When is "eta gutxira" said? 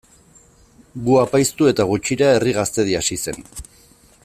1.73-2.31